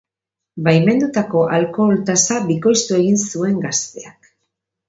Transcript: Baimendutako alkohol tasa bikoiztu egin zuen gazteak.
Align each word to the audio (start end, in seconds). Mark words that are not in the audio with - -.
Baimendutako 0.67 1.43
alkohol 1.57 2.01
tasa 2.09 2.39
bikoiztu 2.49 2.99
egin 3.01 3.23
zuen 3.27 3.63
gazteak. 3.67 4.33